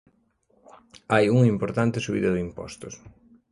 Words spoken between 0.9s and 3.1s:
Hai unha importante subida de impostos.